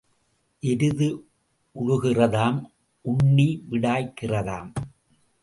[0.63, 1.09] எருது
[1.75, 2.59] உழுகிறதாம்
[3.05, 4.73] உண்ணி விடாய்க்கிறதாம்.